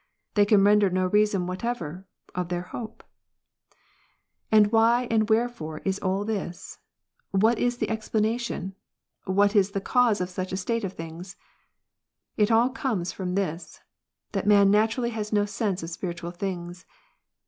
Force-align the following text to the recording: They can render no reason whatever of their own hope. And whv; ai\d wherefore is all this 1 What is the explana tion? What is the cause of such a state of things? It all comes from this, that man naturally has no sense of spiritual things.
They 0.33 0.45
can 0.45 0.63
render 0.63 0.89
no 0.89 1.05
reason 1.05 1.45
whatever 1.45 2.07
of 2.33 2.49
their 2.49 2.65
own 2.65 2.71
hope. 2.81 3.03
And 4.51 4.71
whv; 4.71 4.79
ai\d 5.03 5.25
wherefore 5.29 5.77
is 5.85 5.99
all 5.99 6.25
this 6.25 6.79
1 7.29 7.41
What 7.41 7.59
is 7.59 7.77
the 7.77 7.85
explana 7.85 8.39
tion? 8.39 8.73
What 9.25 9.55
is 9.55 9.73
the 9.73 9.79
cause 9.79 10.19
of 10.19 10.27
such 10.31 10.51
a 10.51 10.57
state 10.57 10.83
of 10.83 10.93
things? 10.93 11.35
It 12.35 12.49
all 12.49 12.71
comes 12.71 13.11
from 13.11 13.35
this, 13.35 13.79
that 14.31 14.47
man 14.47 14.71
naturally 14.71 15.11
has 15.11 15.31
no 15.31 15.45
sense 15.45 15.83
of 15.83 15.91
spiritual 15.91 16.31
things. 16.31 16.87